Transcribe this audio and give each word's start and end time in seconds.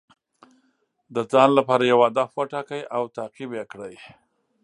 د 1.15 1.17
ځان 1.31 1.49
لپاره 1.57 1.83
یو 1.91 1.99
هدف 2.07 2.29
وټاکئ 2.39 2.81
او 2.95 3.03
تعقیب 3.17 3.49
یې 3.59 3.65
کړئ. 3.71 3.95